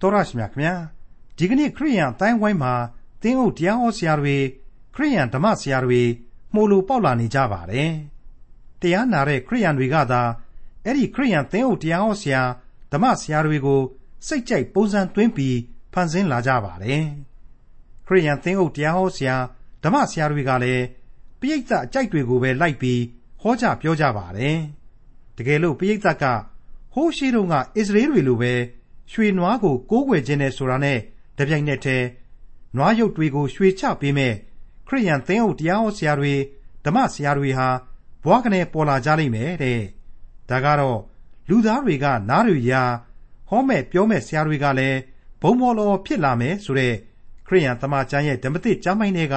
[0.00, 0.74] တော်ရရှိမြခင်ဗျာ
[1.36, 2.74] ဒီကနေ့ခရိယန်တိုင်းဝိုင်းမှာ
[3.22, 4.36] သင်းအုပ်တရားဟောဆရာတွေ
[4.94, 6.02] ခရိယန်ဓမ္မဆရာတွေ
[6.54, 7.92] မှုလိုပေါက်လာနေကြပါတယ်
[8.80, 10.22] တရားနာတဲ့ခရိယန်တွေကသာ
[10.84, 12.42] အဲ့ဒီခရိယန်သင်းအုပ်တရားဟောဆရာ
[12.92, 13.80] ဓမ္မဆရာတွေကို
[14.26, 15.56] စိတ်ကြိုက်ပုံစံသွင်းပြီး
[15.92, 17.02] ဖန်ဆင်းလာကြပါတယ်
[18.06, 19.36] ခရိယန်သင်းအုပ်တရားဟောဆရာ
[19.82, 20.84] ဓမ္မဆရာတွေကလည်း
[21.40, 23.02] ပိဋကအကြိုက်တွေကိုပဲလိုက်ပြီး
[23.40, 24.56] ဟောကြပြောကြပါတယ်
[25.36, 26.24] တကယ်လို့ပိဋကက
[26.92, 28.52] ဟိုးရှိတုန်းကအစ္စရေးတွေလိုပဲ
[29.12, 30.98] ရွှေနွားကို ကိုးကွယ်ခြင်းနဲ့ဆိုတာနဲ့
[31.38, 32.06] တပြိုင်နက်တည်း
[32.76, 34.34] နွားရုပ်တွေကို ရွှေချပေးမဲ့
[34.86, 36.34] ခရိယန်သင်းအုပ်တရားဟောဆရာတွေ
[36.84, 37.68] ဓမ္မဆရာတွေဟာ
[38.24, 39.80] ဘွားကနေပေါ်လာကြလိမ့်မယ်တဲ့
[40.50, 41.00] ဒါကတော့
[41.48, 42.82] လူသားတွေက နားတွေရာ
[43.48, 44.98] ဟောမဲ့ပြောမဲ့ဆရာတွေကလည်း
[45.42, 46.94] ဘုံဘော်လော်ဖြစ်လာမယ်ဆိုတဲ့
[47.46, 49.36] ခရိယန်သမာကျမ်းရဲ့ ဓမ္မသစ်ကျမ်းပိုင်းတွေက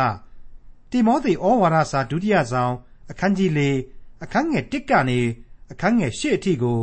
[0.92, 2.74] တိမောသေဩဝါဒစာ ဒုတိယဆောင်
[3.12, 3.62] အခန်းကြီး ၄
[4.24, 5.20] အခန်းငယ် ၁ ကနေ
[5.72, 6.80] အခန်းငယ် ၈ အထိကို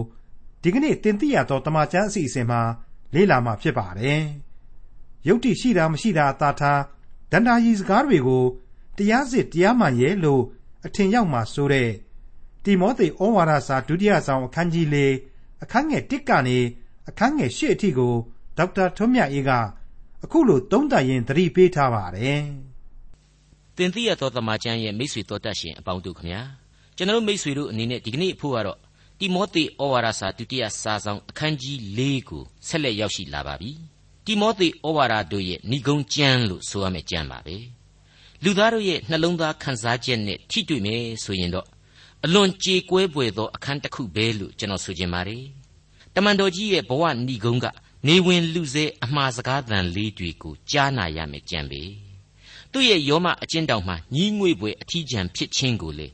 [0.62, 2.60] ဒီကနေ့တင်ပြရသောတမန်ကျမ်းအစီအစဉ်မှာ
[3.14, 4.22] လေ့လာမှာဖြစ်ပါတယ်။
[5.26, 6.80] ယုတ်တိရှိတာမရှိတာအသာထား
[7.32, 8.44] ဒန္တာရီစကားတွေကို
[8.96, 10.42] တရားစစ်တရားမှန်ရဲ့လို့
[10.86, 11.90] အထင်ရောက်မှဆိုတဲ့
[12.64, 14.96] တိမောသေဩဝါဒစာဒုတိယဆောင်အခန်းကြီး၄
[15.62, 16.58] အခန်းငယ်၁ကနေ
[17.08, 18.14] အခန်းငယ်၈အထိကို
[18.56, 19.50] ဒေါက်တာထွန်းမြတ်အေးက
[20.24, 22.42] အခုလိုသုံးသပ်ရင်းသတိပေးထားပါတယ်။
[23.76, 26.40] တင်ပြရသောတမန်ကျမ်းရဲ့မိတ်ဆွေတော်တတ်ရှင်အပေါင်းတို့ခမညာ
[26.96, 28.78] ကျွန်တော်မိတ်ဆွေတို့အနေနဲ့ဒီကနေ့အဖို့ကတော့
[29.20, 33.72] တိမောသေဩဝါဒစာဒုတိယစာဆောင်အခန်းကြီး၄ကိုဆက်လက်ရောက်ရှိလာပါပြီ
[34.24, 37.56] တိမောသေဩဝါဒတို့ရဲ့ဏိဂုံးကျမ်းလို့ဆိုရမယ့်ကျမ်းပါပဲ
[38.44, 41.66] လူသားတို့ရဲ့နှလုံးသားခံစားချက်နဲ့ထိတွေ့မယ်ဆိုရင်တော့
[42.24, 45.44] အလွန်ကြေကွဲပွေသောအခန်းတစ်ခုပဲလို့ကျွန်တော်ဆိုချင်ပါတယ်
[46.14, 47.66] တမန်တော်ကြီးရဲ့ဘဝဏိဂုံးက
[48.06, 51.82] နေဝင်လူစဲအမှားစကားသံလေးတွေကိုကြားနာရမယ်ကြံပေ
[52.72, 56.08] သူ့ရဲ့ယောမအကျဉ်းတောင်မှညီးငွေ့ပွေအထီးကျန်ဖြစ်ခြင်းကိုလေ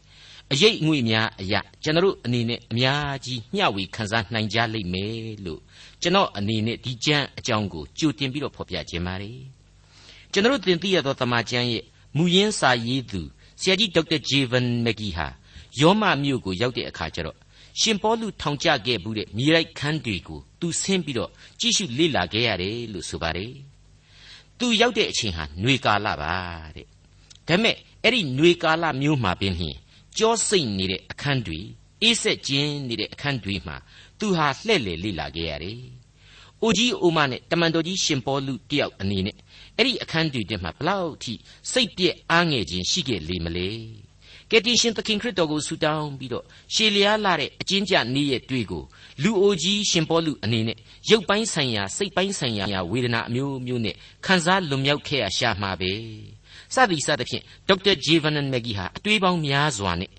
[0.51, 5.61] အရေးငွေများအရာကျွန်တော်အနေနဲ့အများကြီးမျှဝေခံစားနိုင်ကြလိမ့်မယ်လို့
[6.01, 9.39] ကျွန်တော်အနေနဲ့ဒီကျမ်းအကြောင်းကိုကြိုတင်ပြီးတော့ဖော်ပြခြင်းပါတယ်
[10.31, 11.83] ကျွန်တော်တင်ပြရသောတမန်ကျမ်းရဲ့
[12.17, 13.21] မူရင်းစာရေးသူ
[13.61, 15.27] ဆရာကြီးဒေါက်တာဂျေဗန်မက်ဂီဟာ
[15.79, 17.37] ယောမမြို့ကိုရောက်တဲ့အခါကျတော့
[17.79, 23.53] ရှင်ပေါလုထောင်ကျခဲ့ဘူးတဲ့မြေရိုက်ခန်းတွေကိုသူဆင်းပြီးတော့ကြည့်ရှုလေ့လာခဲ့ရတယ်လို့ဆိုပါတယ်
[24.59, 26.33] သူရောက်တဲ့အချိန်ဟာຫນွေကာလပါ
[26.75, 26.85] တဲ့
[27.47, 29.77] ဒါပေမဲ့အဲ့ဒီຫນွေကာလမျိုးမှာပင်ဖြင့်
[30.18, 31.60] ကြောစိတ်နေတဲ့အခန်းတွေ
[32.02, 33.76] အေးဆက်ကျင်းနေတဲ့အခန်းတွေမှာ
[34.18, 35.80] သူဟာလှဲ့လေလေ့လာခဲ့ရတယ်။
[36.62, 39.36] အိုကြီးအိုမနဲ့တမန်တော်ကြီးရှင်ပေါလုတယောက်အနေနဲ့
[39.76, 41.32] အဲ့ဒီအခန်းတွေထဲမှာဘလောက်ထိ
[41.72, 43.68] စိတ်ပြည့်အားငယ်ခြင်းရှိခဲ့လေမလဲ။
[44.50, 46.44] ကယ်တင်ရှင်သခင်ခရစ်တော်ကိုဆုတောင်းပြီးတော့
[46.74, 48.84] ရှေလျားလာတဲ့အကျဉ်းကျနေ့ရဲ့တွေ့ကို
[49.22, 50.78] လူအိုကြီးရှင်ပေါလုအနေနဲ့
[51.10, 53.96] ရုပ်ပိုင်းဆိုင်ရာစိတ်ပိုင်းဆိုင်ရာဝေဒနာအမျိုးမျိုးနဲ့
[54.26, 55.92] ခံစားလွန်မြောက်ခဲ့ရရှာမှာပဲ။
[56.74, 60.10] စသည်စသဖြင့်ဒေါက်တာဂျေဗန်နန်မက်ဂီဟာအတွေးပေါင်းများစွာနဲ့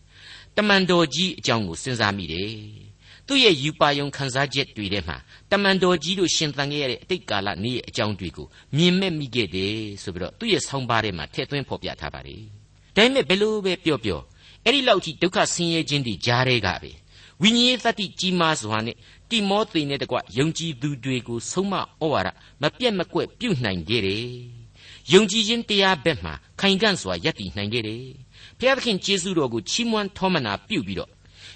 [0.58, 2.52] တမန်တော်ကြီးအကြောင်းကိုစဉ်းစားမိတယ်။
[3.28, 5.18] သူ့ရဲ့ယူပါယုံခန်းစားချက်တွေထဲမှာ
[5.52, 8.48] တမန်တော်ကြီးတို့ရှင်သန်ခဲ့ရတဲ့အတိတ်ကာလနေ့ရဲ့အကြောင်းတွေကို
[8.78, 12.42] မြင်မဲ့မိခဲ့တယ်ဆိုပြီးတော့သူ့ရဲ့ဆောင်းပါးထဲမှာထည့်သွင်းဖော်ပြထားပါတယ်။
[12.96, 14.22] ဒါပေမဲ့ဘယ်လိုပဲပြောပြော
[14.66, 16.92] အဲ့ဒီလောက်ထိဒုက္ခဆင်းရဲခြင်းတွေကြားတဲ့ကပဲ
[17.42, 18.98] ဝိညာဉ်ရေးသတ္တိကြီးမားစွာနဲ့
[19.30, 21.82] တိမောသေနဲ့တကွယုံကြည်သူတွေကိုဆုံးမဩ
[22.12, 22.30] ဝါဒ
[22.62, 24.63] မပြတ်မကွက်ပြုတ်နိုင်ခဲ့တယ်
[25.12, 28.04] ယုံကြည်ခြင်းတရားဘက်မှာခိုင်ခံ့စွာယက်တည်နိုင်ခဲ့တယ်။
[28.60, 31.12] ဘုရားသခင်ကျေးဇူးတော်ကိုချီးမွမ်းထောမနာပြုပြီးတော့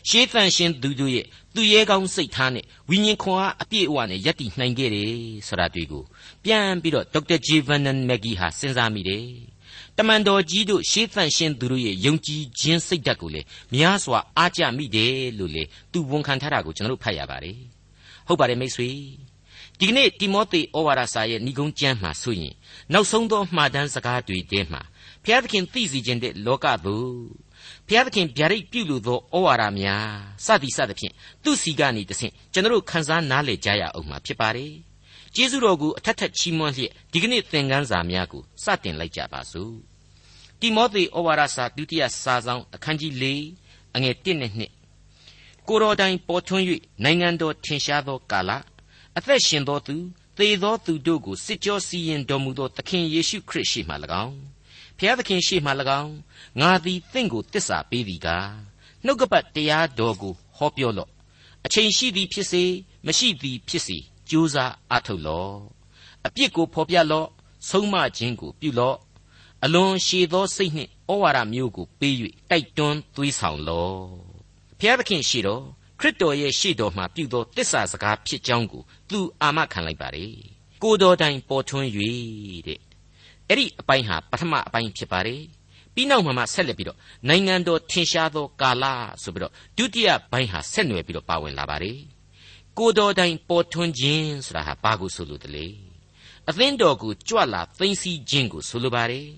[0.09, 1.25] ရှေးသန့်ရှင်သူတို့ရဲ့
[1.55, 5.11] သူရဲကောင်းစိတ်ထားနဲ့ဝိညာဉ်ခွန်အားအပြည့်အဝနဲ့ယက်တည်နိုင်ခဲ့တယ်
[5.47, 6.03] ဆိုတာတွေ့ကို
[6.43, 9.25] ပြန်ပြီးတော့ဒေါက်တာဂျေဗန်နန်မက်ဂီဟာစဉ်းစားမိတယ်။
[9.97, 13.41] တမန်တော်ကြီးတို့ရှေးသန့်ရှင်သူတို့ရဲ့ယုံကြည်ခြင်းစိတ်ဓာတ်ကိုလေ
[13.73, 17.57] များစွာအားကြမိတယ်လို့လေသူဝန်ခံထားတာကိုကျွန်တော်တို့ဖတ်ရပါတယ်။
[18.27, 18.89] ဟုတ်ပါတယ်မိတ်ဆွေ
[19.79, 22.53] ဒီကနေ့တိမောသေဩဝါဒစာရဲ့ဏိဂုံးကျမ်းမှာဆိုရင်
[22.93, 24.81] နောက်ဆုံးသောမှားတမ်းစကားတွေထဲမှာ
[25.23, 26.95] ဘုရားသခင်သိစီခြင်းတဲ့လောကသူ
[27.87, 30.07] ဘုရားသခင်ဗျာဒိတ်ပြုလို့သောဩဝါဒများ
[30.45, 34.73] စသည်စသဖြင့်သူစီကနေတဆင့်ကျွန်တော်ခန်းစားနားလေကြရအောင်မှာဖြစ်ပါတယ်
[35.35, 39.73] ကျေးဇူးတော်ကိုအထက်ထက်ချီးမွမ်းလျက်ဒီကနေ့သင်ခန်းစာများကိုစတင်လိုက်ကြပါစို့
[40.59, 43.25] တိမောသေဩဝါဒစာဒုတိယစာဆောင်အခန်းကြီး၄
[43.95, 44.63] အငယ်၁နဲ့၂
[45.67, 46.65] ကိုတော်တိုင်ပေါ်ထွန်း၍
[47.03, 48.51] နိုင်ငံတော်ထင်ရှားသောကာလ
[49.17, 49.95] အသက်ရှင်သောသူ
[50.37, 53.93] သေသောသူတို့ကိုစစ်ကြောစီရင်တော်မူသောသခင်ယေရှုခရစ်ရှိမှ၎
[54.23, 54.37] င်း
[54.97, 55.71] ဖျားသခင်ရှိမှ၎
[56.01, 56.13] င်း
[56.59, 58.49] ငါသည်သင်ကိုတစ္ဆာပေးသည်ကား
[59.05, 61.09] နှုတ်ကပတ်တရားတော်ကိုဟောပြောလော့
[61.65, 62.63] အချိန်ရှိသည်ဖြစ်စေ
[63.05, 63.97] မရှိသည်ဖြစ်စေ
[64.29, 65.53] ကြိုးစားအားထုတ်လော့
[66.25, 67.27] အပြစ်ကိုဖော်ပြလော့
[67.69, 68.97] ဆုံးမခြင်းကိုပြုလော့
[69.63, 72.15] အလွန်ရှည်သောစိတ်နှင့်ဩဝါဒမျိုးကိုပေး၍
[72.49, 73.99] တိုက်တွန်းသွေးဆောင်လော့
[74.79, 75.63] ဖျားသခင်ရှိတော်
[75.99, 80.33] ခရစ်တော်ရဲ့ရှေ့တော်မှာပြုသောတစ္ဆာစကားဖြစ်ကြောင်းကိုသူအာမခံလိုက်ပါတယ်
[80.83, 81.89] ကိုတော်တိုင်ပေါ်ထွန်း၍
[82.67, 82.79] တဲ့
[83.49, 85.41] အဲ့ဒီအပိုင်းဟာပထမအပိုင်းဖြစ်ပါတယ်
[85.93, 86.97] ပြီးနောက်မှမှဆက်လက်ပြီးတော့
[87.27, 88.85] နိုင်ငံတော်ထင်ရှားသောကာလ
[89.23, 91.99] ဆိုပြီးတော့ဒုတိယပိုင်းဟာဆက်နွယ်ပြီးတော့ပါဝင်လာပါတယ်
[92.77, 95.65] ကိုတော်တိုင်ပေါ်ထွန်းခြင်းဆိုတာဟာဘာကိုဆိုလိုတလဲ
[96.49, 99.29] အသင်းတော်ကိုကြွလာသိမ်းဆည်းခြင်းကိုဆိုလိုပါတယ်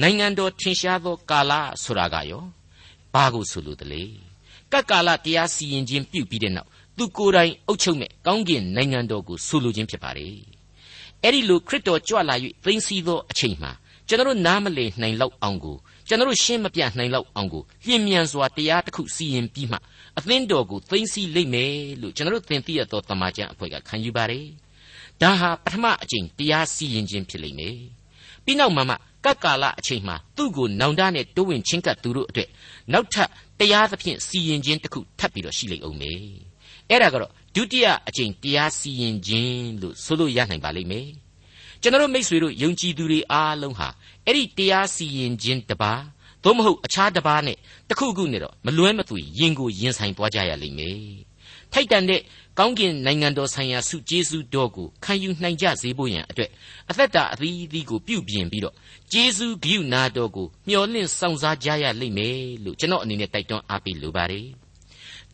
[0.00, 1.52] နိုင်ငံတော်ထင်ရှားသောကာလ
[1.82, 2.44] ဆိုတာကရော
[3.14, 4.04] ဘာကိုဆိုလိုတလဲ
[4.72, 10.36] ကပ်ကာလတရားစီရင်ခြင်းပြုပြီးတဲ့နောက်သူကိုယ်တိုင်အုပ်ချုပ်မဲ့ကောင်းကင်နိုင်ငံတော်ကိုဆိုလိုခြင်းဖြစ်ပါတယ်
[11.22, 12.34] အဲ့ဒီလိုခရစ်တော်ကြွလာ၍
[12.64, 13.72] သိမ်းဆည်းသောအချိန်မှာ
[14.08, 15.76] ကျွန်တော်နားမလည်နိုင်လောက်အောင်ကို
[16.08, 19.78] ကျွန်တော်ရှင်းမပြနိုင်လောက်အောင်ကိုလျင်မြန်စွာတရားတစ်ခုစီရင်ပြီးမှ
[20.18, 24.46] အသင်းတော်ကိုသိမ်းဆည်းလိမ့်မယ်လို့ကျွန်တော်သင်သိရသောတမန်ကျန်အဖွဲ့ကခံယူပါတယ်
[25.20, 27.76] ဒါဟာပထမအကြိမ်တရားစီရင်ခြင်းဖြစ်လိမ့်မယ်
[28.44, 32.48] ပြီးနောက်မှမှကပ်ကာလအချိန်မှာသူ့ကိုနောင်တနဲ့တိုးဝင်ချင်းကပ်သူတို့အတွက်
[32.92, 33.28] နောက်ထပ်
[33.62, 36.20] တရားသဖြင့်စီရင်ခြင်းတစ်ခုထပ်ပြီးတော့ရှိလိမ့်အောင်မယ်
[36.88, 41.08] အဲ့ဒါကတော့ဒုတိယအကြိမ်တရားစီရင်ခြင်းလို့ဆိုလို့ရနိုင်ပါလိမ့်မယ်
[41.82, 43.88] ကျွန်တော်မိษွေတို့ယုံကြည်သူတွေအားလုံးဟာ
[44.26, 46.02] အဲ့ဒီတရားစီရင်ခြင်းတပါး
[46.44, 47.56] သို့မဟုတ်အခြားတပါးနဲ့
[47.88, 51.00] တခုခုနဲ့တော့မလွဲမသွေရင်ကိုရင်ဆိုင်သွားကြရလိမ့်မယ်
[51.72, 52.20] ထိုက်တန်တဲ့
[52.58, 56.50] ကောင်းကင်နိုင်ငံတော်ဆိုင်ရာစုကျေးဇူးတော်ကိုခံယူနိုင်ကြစေဖို့ရန်အတွက်
[56.90, 58.74] အသက်တာအသီးသီးကိုပြုပြင်ပြီးတော့
[59.12, 64.46] ကျေးဇူးဂရုနာတော်ကိုမျှော်လင့်ဆောင်စားကြရလိမ့်မယ်လို့ကျွန်တော်အနေနဲ့တိုက်တွန်းအားပေးလိုပါတယ်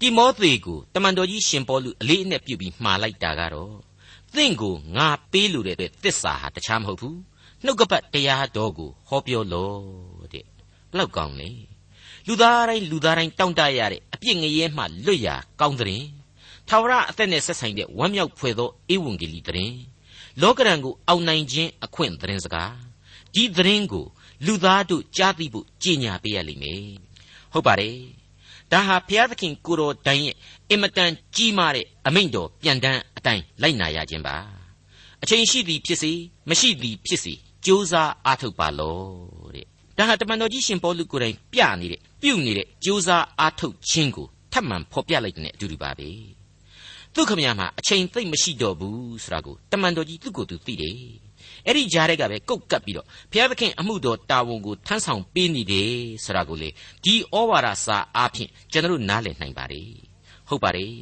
[0.00, 3.74] တိမောသေကိုတမန်တော်ကြီးရှင်ပေါလုအလေးအနက်ပြုပြီးမှာလိုက်တာကတော့
[4.34, 7.18] သင်ကိုငါပေးလို့တဲ့သစ္စာဟာတခြားမဟုတ်ဘူး
[7.64, 10.44] နှုတ်ကပတ်တရားတော်ကိုဟောပြောလို့တဲ့
[10.90, 11.50] ဘလောက်ကောင်းလဲ
[12.26, 16.02] လူသားတိုင်းလူသားတိုင်းတောင့်တရတဲ့အပြစ်ငရဲမှလွတ်ရာကောင်းတဲ့
[16.68, 19.78] ထာဝရအသက်နဲ့ဆက်ဆိုင်တဲ့ဝမ်းမြောက်ဖွယ်သောဧဝံဂေလိသတင်း
[20.42, 22.74] လောကရန်ကိုအောင်နိုင်ခြင်းအခွင့်သတင်းစကား
[23.34, 24.06] ဒီသတင်းကို
[24.46, 26.84] လူသားတို့ကြားသိဖို့ကြင်ညာပေးရလိမ့်မယ်
[27.52, 27.96] ဟုတ်ပါတယ်
[28.72, 30.36] ဒါဟာဘုရားသခင်ကိုတော်တိုင်ရဲ့
[30.70, 34.36] အင်မတန်ကြီးမားတဲ့အမိန့်တော်ပြန်တန်းအတိုင်းလိုက်နာရခြင်းပါ
[35.22, 36.12] အချိန်ရှိသည်ဖြစ်စေ
[36.48, 37.32] မရှိသည်ဖြစ်စေ
[37.64, 39.00] ကြိုးစားအားထုတ်ပါလော
[39.54, 39.66] တဲ့
[39.96, 46.08] ဒါဟာတမန်တော်ကြီးရှင်ပေါလုကိုယ်တိုင်ပြနေတဲ့ပြုနေတဲ့ကြိုးစားအားထုတ်ခြင်းကိုထပ်မံဖော်ပြလိုက်တဲ့အတူတူပါပဲ
[47.18, 50.96] သူခမရမှာအချိန်သိမ့်မရှိတော့ဘူးဆိုတာကိုတမန်တော်ကြီးသူ့ကိုယ်သူသိတယ်
[51.66, 55.92] အဲ့ဒီကြားတဲ့ကပဲကုတ်ကပ်ပြီးတော့ဘုရားသခင်အမှုတော်တာဝန်ကိုထမ်းဆောင်ပေးနေတယ်
[56.24, 56.68] ဆိုတာကိုလေ
[57.04, 59.90] ဒီဩဝါဒစာအားဖြင့်ကျွန်တော်နားလည်နိုင်ပါတယ်
[60.48, 60.94] ဟုတ်ပါတယ်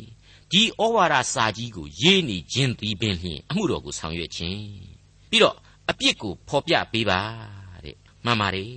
[0.53, 4.63] ဒီဩဝါဒစာကြီးကိုရေးနေခြင်းသည်ပင်ဖြင့်အမှုတော်ကိုဆောင်ရွက်ခြင်း
[5.31, 5.57] ပြီးတော့
[5.91, 7.21] အပြစ်ကိုဖော်ပြပေးပါ
[7.85, 8.73] တဲ့မှန်ပါတယ်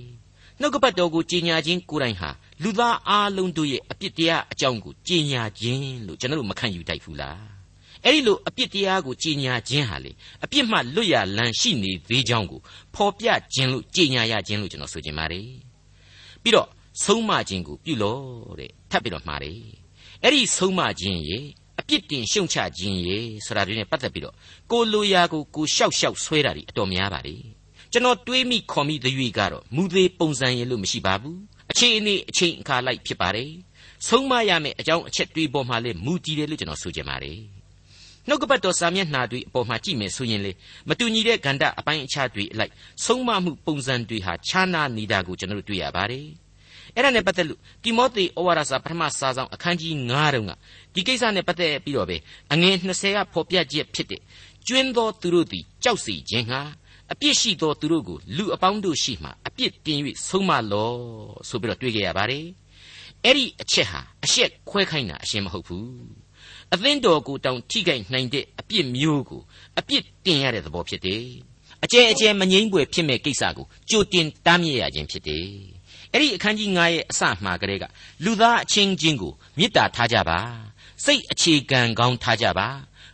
[0.60, 2.30] နှုတ်ကပတ်တော်ကိုကြီးညာခြင်းကိုယ်တိုင်ဟာ
[2.62, 7.40] လူသားအားလုံးတို့ရဲ့အပြစ်တရားအကြောင်းကိုကြီးညာခြင်းလို့ကျွန်တော်တို့မခံယူတိုက်ဘူးလား
[8.04, 10.12] အဲ့ဒီလိုအပြစ်တရားကိုကြီးညာခြင်းဟာလေ
[10.44, 12.60] အပြစ်မှလွတ်ရလန်းရှိနေသေးကြောင်းကို
[12.94, 15.48] ဖော်ပြခြင်းလို့ကြီးညာရခြင်းလို့ကျွန်တော်ဆိုချင်ပါတယ်
[16.42, 16.68] ပြီးတော့
[17.04, 19.60] ဆုံးမခြင်းကိုပြုလို့တဲ့ထပ်ပြီးတော့မှာတယ်
[20.22, 21.44] အဲ့ဒီဆုံးမခြင်းရဲ့
[21.80, 24.34] အပြစ်တင်ရှုံချခြင်းရဲ့ဆိုတာတွေနဲ့ပတ်သက်ပြီးတော့
[24.70, 27.36] ကိုလိုရာကိုကိုရှောက်ရှောက်ဆွဲတာတွေအတော်များပါလေ
[27.92, 31.38] ကျွန်တော်တွေးမိခေါ်မိတဲ့၍ကတော့မူသေးပုံစံရဲ့လို့မရှိပါဘူး
[31.70, 33.50] အခြေအနေအချိန်အခါလိုက်ဖြစ်ပါတယ်
[34.08, 37.38] ဆုံးမရမယ့်အကြောင်းအချက်တွေးပေါ်မှာလဲမူတည်တယ်လို့ကျွန်တော်ဆိုချင်ပါတယ်
[38.28, 40.52] နှုတ်ကပတ်တော်စာမျက်နှာတွေအပေါ်မှာကြည့်မယ်ဆိုရင်လေ
[40.88, 42.72] မတူညီတဲ့ဂန္ဓအပိုင်းအခြားတွေအလိုက်
[43.04, 46.26] ဆုံးမမှုပုံစံတွေဟာခြားနားနေတာကိုကျွန်တော်တို့တွေ့ရပါတယ်
[46.94, 50.52] အဲ့ဒါနဲ့ပတ်သက်လို့တိမောသေဩဝါဒစာပထမစာဆောင်အခန်းကြီး9တုန်းက
[50.94, 52.16] ဒီကိစ္စနဲ့ပတ်သက်ပြီးတော့ပဲ
[52.52, 54.20] အငယ်20ကဖော်ပြချက်ဖြစ်တဲ့
[54.66, 56.60] ကျွင်းသောသူတို့သည်ကြောက်စီခြင်းဟာ
[57.12, 59.98] အပြစ်ရှိသောသူတို့ကိုလူအပေါင်းတို့ရှိမှအပြစ်တင်၍
[60.28, 60.92] ဆုံးမလော
[61.48, 62.46] ဆိုပြီးတော့တွေ့ကြရပါတယ်
[63.24, 65.90] အဲ့ဒီအချက်ဟာအရှက်ခွဲခိုင်းတာအရှင်းမဟုတ်ဘူး
[66.72, 69.40] အသင်းတော်ကိုတောင်ထိခိုက်နိုင်တဲ့အပြစ်မျိုးကို
[69.78, 71.24] အပြစ်တင်ရတဲ့သဘောဖြစ်တယ်
[71.84, 75.46] အကျဲအကျဲမငိမ့်ပွေဖြစ်မဲ့ကိစ္စကိုကြိုတင်တားမြစ်ရခြင်းဖြစ်တယ်
[76.12, 77.84] အဲ့ဒီအခန်းကြီး9ရဲ့အစမှာကလေးက
[78.24, 80.38] လူသားအချင်းချင်းကိုမေတ္တာထားကြပါ
[81.04, 82.68] စိတ်အခြေခံကောင်းထားကြပါ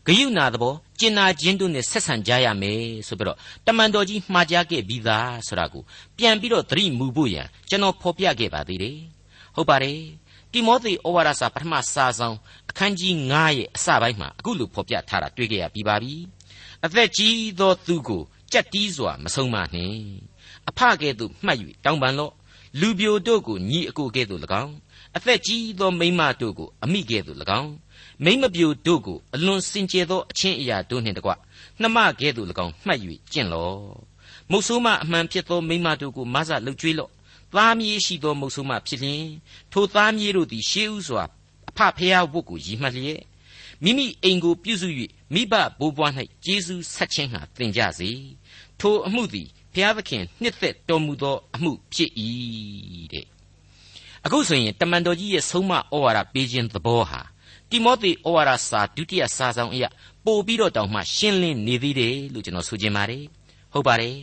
[0.06, 5.82] ဂယုဏသဘော ကျင်နာခြင်းတို့နဲ့ဆက်ဆံကြရမယ်ဆိုပြီးတော့တမန်တော်ကြီးမှာကြားခဲ့ပြီးသားဆိုတာကို
[6.18, 8.98] ပြန်ပြီးတော့သတိမူဖို့ရန်ကျွန်တော်ဖော်ပြခဲ့ပါသေးတယ်
[9.54, 10.00] ဟုတ်ပါတယ်
[10.52, 12.36] တိမောသေဩဝါဒစာပထမစာဆောင်
[12.70, 16.14] အခန်းကြီး9ရဲ့အစပိုင်းမှာအခုလိုဖော်ပြထားတာတွေ့ကြရပြီးပါပြီ
[16.84, 18.22] အသက်ကြီးသောသူကို
[18.52, 20.00] ကြက်တီးစွာမဆုံးမနှင့်
[20.68, 22.32] အဖကဲ့သို့မှတ်၍တောင်းပန်လော့
[22.80, 24.74] လူပြိုတို့ကိုညီအကိုကဲ့သို့၎င်း
[25.16, 27.70] အသက်ကြီးသောမိန်းမတို့ကိုအမိကဲ့သို့၎င်း
[28.24, 31.30] မိမပြိုတို့ကိုအလွန်စင်ကြယ်သောအချင်းအရာတို့နှင့်တကွ
[31.80, 33.00] နှမကဲ့သို့၎င်းမှတ်၍
[33.32, 33.76] ကျင့်လော့
[34.50, 37.10] မုတ်ဆိုးမအမှန်ဖြစ်သောမိမတို့ကိုမဆလှုပ်ကြွေးလော့
[37.54, 39.24] သားမြေးရှိသောမုတ်ဆိုးမဖြစ်လျင်
[39.72, 41.24] ထိုသားမြေးတို့သည်ရှေးဥစွာ
[41.70, 43.22] အဖဖရာဝတ်ကိုရည်မှတ်လျက်
[43.82, 44.88] မိမိအိမ်ကိုပြုစု၍
[45.34, 46.12] မိဘဘိုးဘွား၌
[46.44, 48.10] ကျေးဇူးဆက်ခြင်းဟာသင်ကြစေ
[48.80, 52.10] ထိုအမှုသည်ဘုရားသခင်နှစ်သက်တော်မူသောအမှုဖြစ်၏
[53.12, 53.26] တဲ့
[54.24, 57.20] အခုဆိုရင်တမန်တော်ကြီးရဲ့ဆုံးမဩဝါဒပေးခြင်းသဘောဟာ
[57.70, 59.88] တိမောသေဩဝါဒစာဒုတိယစာဆောင်အရာ
[60.24, 63.24] ပို့ပြီးတော့တောင်မှရှင်းလင်းနေသေးတယ်လို့ကျွန်တော်ဆိုချင်ပါတယ်
[63.72, 64.16] ဟုတ်ပါတယ်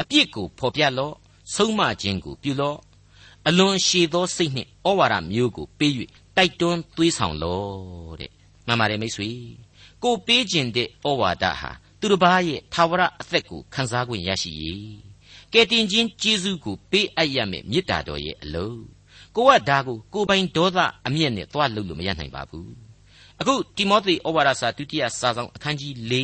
[0.00, 1.14] အပြစ်ကိုဖော်ပြလော့
[1.54, 2.78] ဆုံးမခြင်းကိုပြုလော့
[3.48, 5.92] အလွန်ရှည်သောစိတ်နှင့်ဩဝါဒမျိုးကိုပေး၍
[6.36, 8.30] တိုက်တွန်းသွေးဆောင်လော့တဲ့
[8.66, 9.30] မှန်ပါတယ်မိတ်ဆွေ
[10.02, 11.70] ကိုပေးခြင်းတဲ့ဩဝါဒဟာ
[12.00, 14.96] သူတစ်ပါးရဲ့သာဝရအသက်ကိုခံစား권ရရှိရေး
[15.52, 18.82] ကယ်တင်ခြင်းကျေးဇူးကိုပေးအပ်ရမယ်မေတ္တာတော်ရဲ့အလုံး
[19.36, 22.72] ကိုကဒါကိုကိုပိုင်ဒေါသအမျက်နဲ့သွားလုပ်လို့မရနိုင်ပါဘူး
[23.40, 26.14] အခုတိမောသေဩဝါဒစာဒုတိယစာဆောင်အခန်းကြီး၄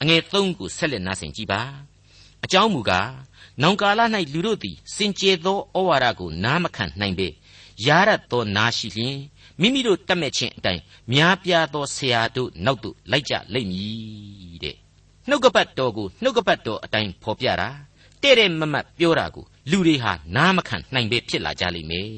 [0.00, 1.62] အငယ်၃ကိုဆက်လက်နားဆင်ကြည့်ပါ
[2.44, 3.10] အကြောင်းမူကား
[3.62, 4.00] နောင်ကာလ၌
[4.32, 7.28] လူတို့သည်စင်ကြယ်သောဩဝါဒကိုနားမခံနိုင်ပေ
[7.86, 9.18] ယာရတ်သောနာရှိလျင်
[9.60, 10.82] မိမိတို့တတ်မဲ့ခြင်းအတိုင်း
[11.12, 14.76] များပြားသောဆရာတို့နောက်သို့လိုက်ကြလိမ့်မည်တဲ့
[15.28, 17.68] နှုတ်ကပတ်တော်ကိုနှုတ်ကပတ်တော်အတိုင်းဖော်ပြတာ
[18.22, 22.08] တဲ့တဲ့မမတ်ပြောတာကို လူတွေဟာနားမခံနိုင်ပဲဖြစ်လာကြလိမ့်မယ်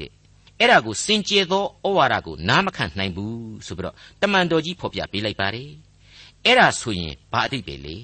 [0.00, 0.10] တဲ့
[0.58, 5.70] အဲ့ဒါကိုစင်ကြယ်သောဩဝါဒကိုနားမခံနိုင်ဘူးဆိုပြီးတော့တမန်တော်ကြီးဖော်ပြပေးလိုက်ပါတယ်
[6.44, 7.96] အဲ့ဒါဆိုရင်ဘာအတိတ်ပဲလေ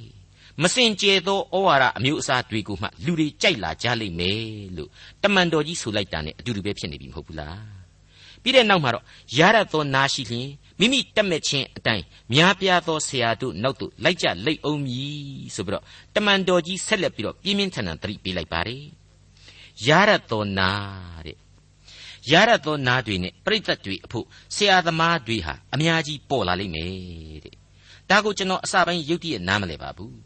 [0.62, 4.42] မစင်ကြယ်သောဩဝါဒအမျိုးအစားတွေကိုမှလူတွေကြိုက်လာကြလိမ့်မယ်
[4.76, 4.90] လို့
[5.22, 7.62] တမန်တော်ကြီးဆိုလိုက်တာ ਨੇ အတူတူပဲဖြစ်နေပြီမဟုတ်ဘူးလား
[8.42, 9.04] ပြီးတဲ့နောက်မှာတော့
[9.38, 10.48] ရရသောနာရှိလျင်
[10.80, 12.04] မိမိတက်မဲ့ခြင်းအတိုင်း
[12.34, 18.84] များပြားသောဆရာတို့နောက်သို့လိုက်ကြလိမ့်အောင်မည်ဆိုပြီးတော့တမန်တော်ကြီးဆက်လက်ပြီးတော့ပြင်းပြင်းထန်ထန်သတိပေးလိုက်ပါတယ်
[19.86, 20.70] ရရသောနာ
[21.26, 21.36] တဲ့
[22.30, 27.54] ရရသောနာတွေနဲ့ပြိဿတ်တွေအဖို့ဆရာသမားတွေဟာအများကြီးပေါ်လာလိမ့်မယ်တဲ့
[28.10, 30.16] ဒါကိုကျွန်တော်အစပိုင်းရုပ်တရက်နားမလဲပါဘူး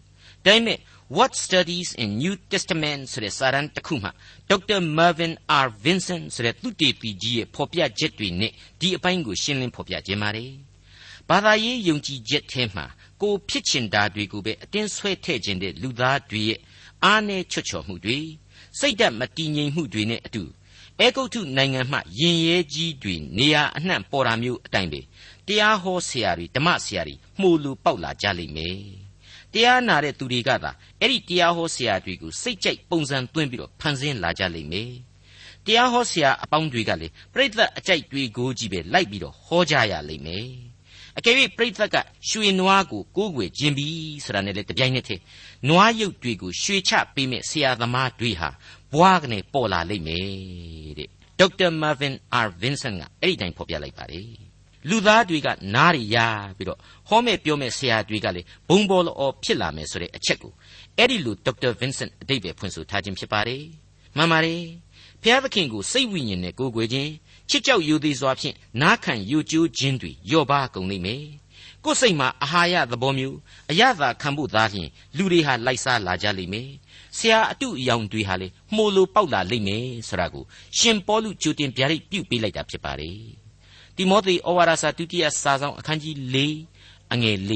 [0.45, 0.79] ဒါပေမဲ့
[1.11, 4.11] What Studies in New Testament ဆိုတဲ့စာတမ်းတစ်ခုမှ
[4.49, 5.33] ဒေါက်တာ Mervyn
[5.65, 10.53] R Vincent ဆိုတဲ့သူတေပီကြီးရဲ့ဖော်ပြချက်တွေနဲ့ဒီအပိုင်းကိုရှင်းလင်းဖော်ပြခြင်းပါတယ်။
[11.29, 12.85] ဘာသာရေးယုံကြည်ချက်ထဲမှာ
[13.23, 16.61] ကိုဖြစ်ချင်တာတွေကိုပဲအတင်းဆွဲထည့်ခြင်းတဲ့လူသားတွေရဲ့
[17.05, 18.19] အားနည်းချွတ်ချော်မှုတွေ
[18.79, 20.43] စိတ်ဓာတ်မတည်ငြိမ်မှုတွေနဲ့အတူ
[21.01, 25.01] အဲဂုတ်ထုနိုင်ငံမှယင်ရဲကြီးတွေနေရာအနှံ့ပေါ်တာမျိုးအတိုင်းပဲ
[25.47, 29.08] တရားဟောဆရာတွေဓမ္မဆရာတွေမှုလူပေါက်လာကြလိမ့်မယ်
[29.55, 34.93] တရားနာတဲ့သူတွေကသာအဲ့ဒီတရားဟောဆရာတွေကိုစိတ်ကြိုက်ပုံစံသွင်းပြီးတော့ဖန်ဆင်းလာကြလိမ့်မယ်
[35.67, 40.49] တရားဟောဆရာအပေါင်းတွေကလည်းပြိဿအကြိုက်တွေကိုကြီးပဲလိုက်ပြီးတော့ဟောကြရလိမ့်မယ်
[41.19, 41.97] အကယ်၍ပြိဿက
[42.29, 45.23] ရွှေနွားကိုကိုးကွယ်ခြင်းပြီးဆိုတာနဲ့လေတပြိုင်နက်တည်း
[45.69, 48.51] နွားရုပ်တွေကိုရွှေချပေးမဲ့ဆရာသမားတွေဟာ
[48.93, 54.48] ဘွားကနေပေါ်လာလိမ့်မယ်တဲ့ဒေါက်တာမာဗင်အာဗင်ဆန်ကအဲ့ဒီတိုင်းဖော်ပြလိုက်ပါတယ်
[54.91, 56.17] လူသားတွေကနားရရ
[56.57, 56.79] ပြီးတော့
[57.09, 60.53] ဟောမဲ့ပြောမဲ့ဆရာတွေကလည်းဘုံဘောလောဖြစ်လာမယ်ဆိုတဲ့အချက်ကို
[60.97, 63.65] အဲ့ဒီလိုဒေါက်တာဗင်ဆန့်အတိတ်ပဲဖွင့်ဆိုထားခြင်းဖြစ်ပါတယ်
[64.17, 64.63] မှန်ပါတယ်
[65.23, 67.11] ဖျားသခင်ကိုစိတ်ဝိညာဉ်နဲ့ကိုးကွယ်ခြင်း
[67.51, 71.25] ချစ်ကြောက်ယူသည်စွာဖြင့်နားခံယူကျိုးခြင်းတွေလျော့ပါကုန်လိမ့်မယ်
[71.85, 73.37] ကိုယ်စိတ်မှာအာဟာရသဘောမျိုး
[73.71, 76.69] အရသာခံဖို့သားဖြင့်လူတွေဟာလိုက်စားလာကြလိမ့်မယ်
[77.19, 80.45] ဆရာအတုအယောင်တွေဟာလေမှုလိုပေါက်လာလိမ့်မယ်ဆိုတာကို
[80.79, 83.48] ရှင်ပေါလုကြိုတင်ဗျာဒိတ်ပြုပေးလိုက်တာဖြစ်ပါတယ်
[83.99, 86.37] တိမောသေဩဝါဒစာဒုတိယစာဆောင်အခန်းကြီး၄
[87.13, 87.53] အငယ်၄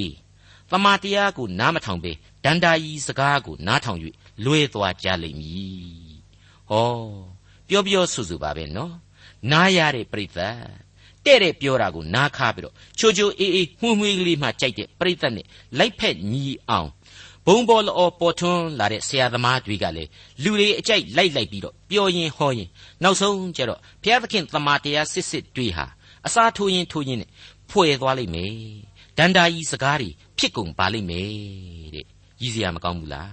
[0.70, 2.12] တမန်တရားကိုနားမထောင်ပေ
[2.44, 3.98] ဒန္တာယီစကားကိုနားထောင်၍
[4.44, 6.16] လွဲသွားကြလိမ့်မည်
[6.70, 6.88] ဟော
[7.68, 8.94] ပြောပြောဆူဆူပါပဲနော်
[9.52, 10.28] နားရတဲ့ပြိဿ
[11.24, 15.46] တဲ့တဲ့ပြောတာကိုနားခါပြီးတော့ချိုချိုအေးအေးမှုမှုကလေးမှကြိုက်တဲ့ပြိဿနဲ့
[15.78, 16.88] လိုက်ဖက်ညီအောင်
[17.46, 20.10] ဘုံဘောလောပေါ်ထွန်းလာတဲ့ဆရာသမားတွေကလည်း
[20.42, 22.68] လူတွေအကြိုက်လိုက်လိုက်ပြီးတော့ပြောရင်ဟောရင်
[23.02, 25.86] နောက်ဆုံးကျတော့ဘုရားသခင်သမာတရားစစ်စစ်တွေဟာ
[26.26, 27.30] အစားထိုးရင်ထိုးရင်နဲ့
[27.70, 28.54] ဖွယ်သွားလိမ့်မယ်
[29.18, 31.30] ဒန္တာကြီးစကားတွေဖြစ်ကုန်ပါလိမ့်မယ်
[31.94, 32.06] တဲ့
[32.42, 33.32] ရည်စရာမကောင်းဘူးလား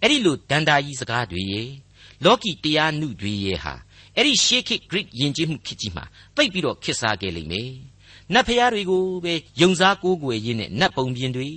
[0.00, 1.62] အဲ့ဒီလိုဒန္တာကြီးစကားတွေရေ
[2.24, 3.74] လောကီတရားနုတွေရေဟာ
[4.16, 6.04] အဲ့ဒီရှေးခေတ် Greek ယဉ်ကျေးမှုခေတ်ကြီးမှာ
[6.36, 7.70] တိတ်ပြီးတော့ခေတ်စားခဲ့လိမ့်မယ်
[8.34, 11.48] နတ်ဖျားတွေကိုပဲယုံစားကိုးကွယ်ရင်းနဲ့နတ်ပုံပြင်တွေ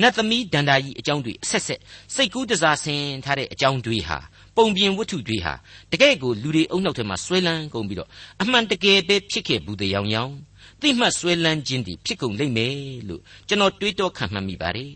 [0.00, 1.80] နတ်သမီးဒန္တာကြီးအကြောင်းတွေအဆက်ဆက်
[2.14, 4.18] စိတ်ကူးတစားဆင်ထားတဲ့အကြောင်းတွေဟာ
[4.56, 5.54] ပုံပြင်ဝတ္ထုတွေဟာ
[5.92, 8.08] တကယ့်ကိုလူတွေအုံနောက်ထဲမှာဆွဲလန်းကုန်ပြီးတော့
[8.42, 10.32] အမှန်တကယ်ပဲဖြစ်ခဲ့ဘူးတဲ့ရောင်ရောင်
[10.80, 12.76] သိမှတ်ဆွဲလန်းခြင်းတွေဖြစ်ကုန်လိမ့်မယ်
[13.08, 14.92] လို့ကျွန်တော်တွေးတောခံမှတ်မိပါတယ်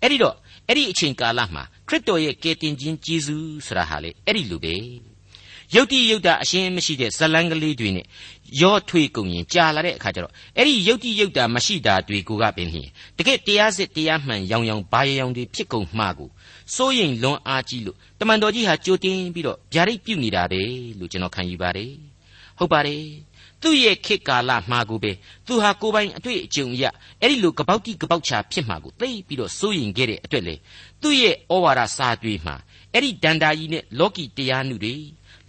[0.00, 0.36] အဲ့ဒီတော့
[0.68, 4.74] အဲ့ဒီအချိန်ကာလမှာခရစ်တော်ရဲ့ကယ်တင်ခြင်းကျေးဇူးဆိုတာဟာလေအဲ့ဒီလိုပဲ
[5.74, 8.06] ယုတ်တိယုတ်တာအရှင်းမရှိတဲ့ဇလန်းကလေးတွေနဲ့
[8.60, 12.88] ရောထွေးကုန်ရင်ကြာလာတဲ့အခါကျတော့အဲ့ဒီယုတ်တိယုတ်တာမရှိတာတွေကိုကပင်လျင်
[13.18, 16.28] တကယ်တရားစစ်တရားမှန်ရောင်ရောင်ဘာရောင်တွေဖြစ်ကုန်မှကို
[16.74, 20.62] စိုးရိမ်လွန်အားကြီးလို့တမန်တော်ကြီးဟာကြိုတင်ပြီးတော့ဗျာဒိတ်ပြုနေတာပဲ
[20.98, 21.92] လို့ကျွန်တော်ခံယူပါတယ်
[22.58, 23.02] ဟုတ်ပါတယ်
[23.62, 25.12] သူ့ရဲ့ခေတ်ကာလမှာကိုပဲ
[25.46, 26.84] သူဟာကိုယ်ပိုင်အတွေ့အကြုံအရ
[27.20, 30.54] အဲ့ဒီလိုကပောက်တိကပောက်ချဖြစ်မှာကိုသိပြီးတော့စိုးရင်ခဲ့တဲ့အတွက်လေ
[31.02, 32.56] သူ့ရဲ့ဩဝါဒစာတွေမှာ
[32.92, 34.94] အဲ့ဒီဒန္တာကြီးနဲ့လောကီတရားနုတွေ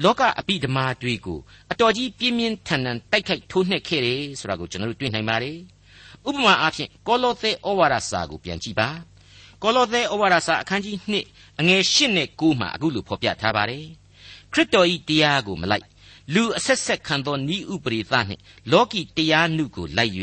[0.03, 1.39] လောကအပိဓမာတွေကို
[1.71, 5.57] အတော်ကြီးပြင်းပြင်းထန်ထန်တိုက်ခိုက်ထိုးနှက်ခဲ့တယ်ဆိုတာကိုကျွန်တော်တို့တွေ့နိုင်ပါတယ်
[6.27, 8.89] ဥပမာအားဖြင့်ကောလောသဲဩဝါဒစာကိုပြန်ကြည့်ပါ
[9.63, 10.95] ကောလောသဲဩဝါဒစာအခန်းကြီး
[11.29, 13.85] 2အငယ်8နဲ့9မှာအခုလိုဖော်ပြထားပါတယ်
[14.53, 15.85] ခရစ်တော်ဤတရားကိုမလိုက်
[16.33, 20.13] လူအဆက်ဆက်ခံသောဤဥပရိသနှင့်လောကီတရားနုကိုလိုက်၍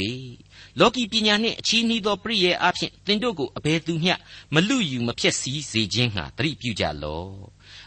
[0.80, 4.14] လောကီပညာနှင့်အချီးနှီးသောပရိယေအဖြစ်သင်တို့ကိုအဘယ်သူမျှ
[4.54, 7.32] မလူယူမဖြစ်စည်းစေခြင်းဟာတတိပြုကြလော့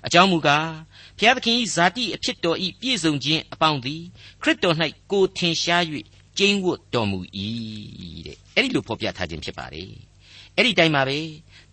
[0.05, 0.69] အကြောင်းမူကား
[1.17, 4.01] ဘုရားသခင်၏ဇာတိအဖြစ်တော်၏ပြည့်စုံခြင်းအပေါင်းသည်
[4.41, 4.75] ခရစ်တော်၌
[5.12, 5.83] ကိုထင်ရှား၍
[6.38, 7.19] ကျိန်းဝတ်တော်မူ၏
[8.25, 9.89] တဲ့အဲ့ဒီလိုဖော်ပြထားခြင်းဖြစ်ပါတယ်
[10.55, 11.19] အဲ့ဒီတိုင်းမှာပဲ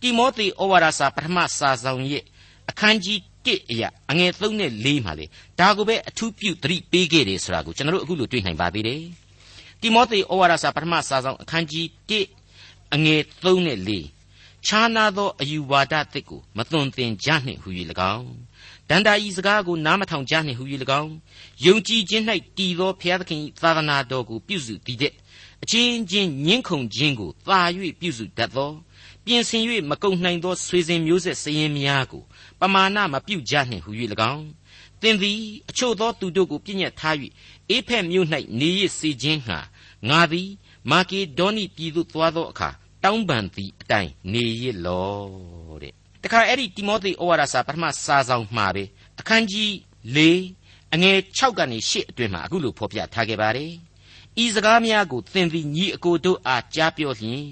[0.01, 2.25] တိမောသေဩဝါဒစာပထမစာဆောင်ရဲ့
[2.71, 5.27] အခန်းကြီး1အရာအငယ်3နဲ့4မှာလေ
[5.61, 9.03] ဒါကိုပဲအထူးပြုသတိပေးခဲ့တယ်ဆိုတာကိုကျွန်တော်တို့အခုလိုတွေ့နိုင်ပါသေးတယ်
[9.81, 11.87] တိမောသေဩဝါဒစာပထမစာဆောင်အခန်းကြီး
[12.41, 14.22] 1အငယ်3နဲ့4
[14.67, 17.69] ခြားနာသောအယူဝါဒသစ်ကိုမသွန်သင်ကြနှင့်ဟူ၍၎
[18.15, 18.33] င်း
[18.89, 20.65] ဒန္တာဤစကားကိုနားမထောင်ကြနှင့်ဟူ၍၎
[21.01, 21.13] င်း
[21.65, 22.25] ယုံကြည်ခြင်း၌
[22.57, 25.13] တည်သောဘုရားသခင်၏သာသနာတော်ကိုပြုစုတည်တဲ့
[25.63, 27.61] အချင်းချင်းညှင်းခုန်ခြင်းကိုသာ၍
[28.01, 28.71] ပြုစုတတ်သော
[29.25, 32.23] ပြင်ဆင်၍မကုန်နိုင်သောဆွေစဉ်မျိုးဆက်စည်ရင်များကို
[32.61, 33.91] ပမာဏမပြုကြနှင့်ဟူ၍၎
[34.33, 34.47] င်း
[35.01, 35.39] သင်သည်
[35.69, 37.17] အချို့သောသူတို့ကိုပြည့်ညတ်ထား၍
[37.71, 38.27] အေဖက်မြို့၌
[38.61, 39.59] နေရစေခြင်းဟာ
[40.09, 40.49] ငါသည်
[40.91, 42.71] မာကေဒေါနိပြည်သို့သွားသောအခါ
[43.05, 45.93] တောင်းပန်သည်အတိုင်းနေရလောတဲ့
[46.23, 48.85] တခါအဲ့ဒီတိမောသေဩဝါဒစာပထမစာဆောင်မှာပဲ
[49.21, 49.71] အခန်းကြီး
[50.17, 50.19] ၄
[50.95, 53.73] အငယ်6ကနေ8အတွင်းမှာအခုလိုဖော်ပြထားခဲ့ပါတယ်
[54.45, 57.43] ဤစကားများကိုသင်သည်ညီအကိုတို့အားကြားပြောလျင်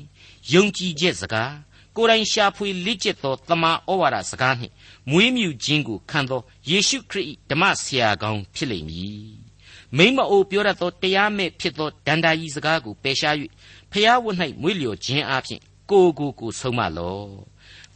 [0.52, 1.52] ယုံကြည်ချက်စကား
[1.96, 4.74] ကိုယ်တိုင်ရှာဖွေလက်ကျက်သောတမန်ဩဝါဒစကားနှင့်
[5.10, 6.40] မွေးမြူခြင်းကိုခံသော
[6.70, 9.50] ယေရှုခရစ်ဓမ္မဆရာကောင်းဖြစ်လိမ့်မည်
[9.96, 13.34] မိမအိုပြောရသောတရားမဲ့ဖြစ်သောဒန္တာကြီးစကားကိုပယ်ရှား၍
[13.92, 17.20] ဖျားဝတ်၌မွေးလျော်ခြင်းအပြင်ကိုကိုကိုဆုံးမလော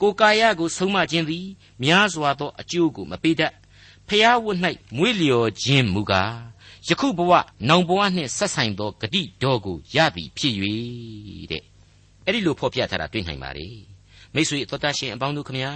[0.00, 1.46] ကိုကာယကိုဆုံးမခြင်းသည်
[1.82, 3.52] များစွာသောအကျိုးကိုမပေးတတ်
[4.08, 4.58] ဖျားဝတ်၌
[4.96, 6.34] မွေးလျော်ခြင်းမူကား
[6.88, 7.32] ယခုဘဝ
[7.68, 10.54] နောင်ဘဝနှင့်ဆက်ဆိုင်သောဂတိတော်ကိုရသည်ဖြစ်၍
[11.50, 11.62] တဲ့
[12.24, 13.68] အဲ့ဒီလိုဖော်ပြထားတာတွေ့နိုင်ပါ रे
[14.34, 15.72] မိတ်ဆွေအတော်တရှင်အပေါင်းတို့ခမညာ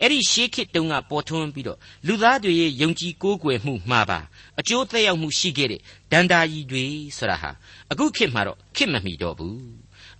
[0.00, 4.20] အဲ့ဒီရှေးခေတ်တုန်းကပေါ်ထွန်းပြီးတော့လူသားတွေရဲ့ယုံကြည်ကိုးကွယ်မှုမှားပါ
[4.60, 5.80] အကျိုးသက်ရောက်မှုရှိခဲ့တဲ့
[6.12, 6.84] ဒန္တာကြီးတွေ
[7.16, 7.50] ဆိုတာဟာ
[7.92, 9.58] အခုခေတ်မှာတော့ခေတ်မမီတော့ဘူး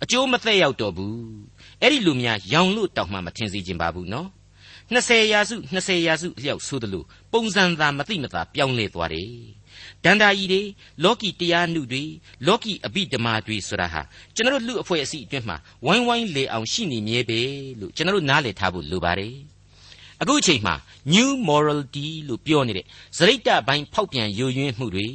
[0.03, 1.19] အကျိုးမသက်ရောက်တော့ဘူး
[1.81, 4.27] အဲ့ဒီလူများရောင်လို့တောင်မှမထင်စေခြင်းပါဘူးနော်
[4.93, 9.29] 20ရာစု20ရာစုလျောက်ဆိုသလိုပုံစံသာမသိမသာပြောင်းလဲသွားတယ်
[10.05, 10.61] ဒန္တာကြီးတွေ
[11.03, 12.03] လောကီတရားနှုတွေ
[12.47, 14.01] လောကီအဘိဓမ္မာတွေဆိုတာဟာ
[14.35, 17.39] ကျွန်တော်တို့လူအဖွဲ့အစည်းအတွင်းမှာဝိုင်းဝိုင်းလေအောင်ရှိနေမြဲပဲ
[17.79, 19.35] လို့ကျွန်တော်တို့နားလည်ထားဖို့လိုပါတယ်
[20.21, 20.75] အခုအချိန်မှာ
[21.13, 22.85] new morality လို့ပြောနေတဲ့
[23.17, 25.07] ဇရိတ္တပိုင်းဖောက်ပြန်ယိုယွင်းမှုတွေ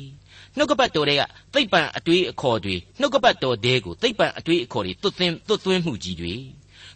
[0.56, 1.22] နှုတ်ကပတ်တော်တွေက
[1.54, 6.34] သိပ္ပံအတွေးအခေါ်တွေနှုတ်ကပတ်တော်တဲကိုသိပ္ပံအတွေးအခေါ်တွေသွတ်သွင်းသွတ်သွင်းမှုကြီးတွေ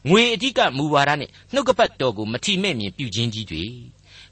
[0.09, 3.65] ငွေအဓိကမူဝါဒနဲ့နှုတ်ကပတ်တော်ကိုမထီမဲ့မြင်ပြုခြင်းကြီးတွေ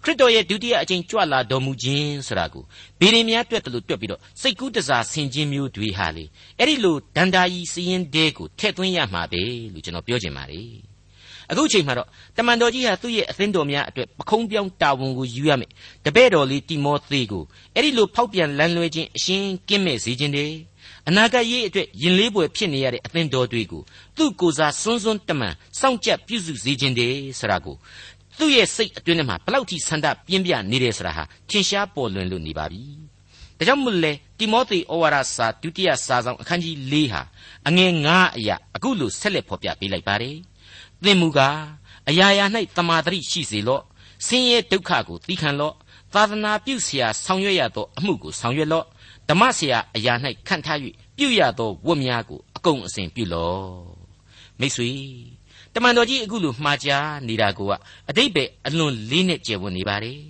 [0.04, 2.64] ခရစ်တော်ရဲ့ဒုတိယအကြိမ်ကြွလာတော်မူခြင်းဆိုတာကို
[3.00, 6.24] ဗေဒင်များတွက်တယ်လို့တွက်ပြီးတော့စိတ်ကူးတစားဆင်ခြင်းမျိုးတွေဟာလေ
[6.58, 10.92] အဲ့ဒီလိုဒန္တာကြီးစည်ရင်တဲကိုထည့်သွင်းရမှာပဲလို့ကျွန်တော်ပြောချင်ပါတယ်
[11.50, 15.70] အခုချိန်မှာတော့တမန်တော်ကြီးဟာသူ့ရဲ့အသင်းတော်များအတွက်ပခုံးပြောင်းတာဝန်ကိုယူရမယ်
[16.04, 20.52] တပည့်တော်လေးတိမောသေကိုအဲ့ဒီလိုဖောက်ပြန်လန်းလွဲခြင်းအရှင်းကင်းမဲ့စေခြင်းတယ်
[21.08, 23.82] အနာဂတ်ရေးအတွက်ယင်လေးပွဲဖြစ်နေရတဲ့အသင်းတော်တွေကို
[24.16, 27.76] သူ့ကိုယ်စားစွန်းစွန်းတမန်စောင့်ကြပ်ပြုစုစေခြင်းတယ်ဆိုတာကို
[28.38, 32.82] သူ့ရဲ့စိတ်အတွင်းထဲမှာဘလောက်ထိဆန္ဒပြင်းပြနေတယ်ဆိုတာဟာထင်ရှားပေါ်လွင်လွတ်နေပါပြီ။
[33.58, 37.22] ဒါကြောင့်မို့လဲတိမောသေဩဝါဒစာဒုတိယစာဆောင်အခန်းကြီး၄ဟာ
[37.68, 40.36] အငယ်9အရာအခုလိုဆက်လက်ဖော်ပြပေးလိုက်ပါတယ်။
[41.04, 41.58] သင်မူကား
[42.08, 42.44] အရာရာ၌
[42.76, 43.82] တမာတိရှိစေလော့
[44.26, 45.74] ဆင်းရဲဒုက္ခကိုသီးခံလော့
[46.14, 48.86] သာသနာပြုဆရာဆောင်ရွက်ရသောအမှုကိုဆောင်ရွက်လော့
[49.28, 50.14] ဓမ္မဆရာအရာ၌
[50.48, 50.78] ခံထား၍
[51.16, 54.02] ပြုရသောဝတ်များကိုအကုန်အစဉ်ပြုလော့
[54.60, 54.90] မိတ်ဆွေ
[55.74, 57.60] တမန်တော်ကြီးအခုလိုမှားကြားနေတာက
[58.08, 60.20] အတိတ်ပဲအလွန်လေးနဲ့ကျယ်ဝန်းနေပါတယ်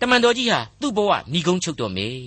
[0.00, 2.18] တမန်တော်ကြီးဟာသူ့ဘဝဏီကုန်းချုပ်တော့မယ်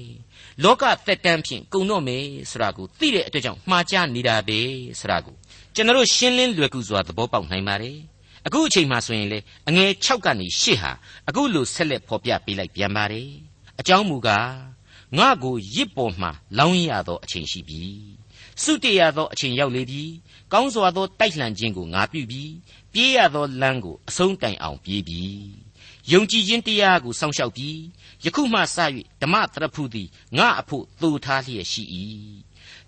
[0.63, 4.59] လောကသက်တမ်းဖြင့်ကုံတော့မယ်ဆိုတာကိုသိတဲ့အတွက်ကြောင့်မှားကြားနေတာပဲ
[4.99, 5.35] ဆိုတာကို
[5.75, 7.97] ကျွန်တော်ရှင်းလင်းလွယ်ကူစွာသဘောပေါက်နိုင်ပါတယ်
[8.45, 10.91] အခုအချိန်မှဆိုရင်လေအငယ်6ကနေ8ဟာ
[11.27, 13.29] အခုလိုဆက်လက်ဖော်ပြပေးလိုက်ပြန်ပါတယ်
[13.79, 14.51] အကြောင်းမူကား
[15.17, 17.83] ငါကိုရစ်ပေါ်မှလောင်းရသောအချိန်ရှိပြီ
[18.63, 20.03] စုတည်ရသောအချိန်ရောက်လေပြီ
[20.53, 22.53] ကောင်းစွာသောတိုက်လှန်ခြင်းကိုငါပြုပြီး
[22.93, 25.23] ပြေးရသောလမ်းကိုအဆုံးတိုင်အောင်ပြေးပြီ
[26.11, 27.79] ယုံကြည်ခြင်းတရားကိုစောင့်ရှောက်ပြီး
[28.25, 28.77] ယခုမှစ၍
[29.21, 30.07] ဓမ္မတရဖူသည်
[30.37, 31.83] ငါအဖို့သိုထားလျက်ရှိ၏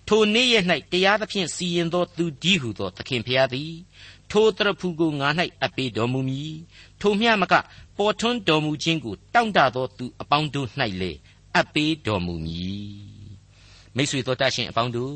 [0.08, 3.74] ထိုနေ့ရက်၌တရားသဖြင့်စီရင်သောသူဒီဟုသောသခင်ဖျားသည်
[4.32, 5.28] ထိုတရဖူကိုငါ၌
[5.64, 6.56] အပေးတော်မူမည်
[7.02, 7.54] ထိုမျှမက
[7.98, 10.68] ပေါ်ထွန်းတော်မူခြင်းကိုတောင့်တသောသူအပေါင်းတို့၌
[11.02, 11.12] လေ
[11.60, 13.20] အပေးတော်မူမည်
[13.96, 15.16] မိတ်ဆွေတို့တတ်ရှင်အပေါင်းတို့